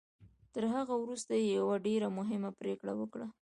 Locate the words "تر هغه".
0.53-0.93